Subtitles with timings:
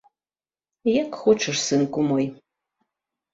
[0.91, 2.25] Як хочаш, сынку мой.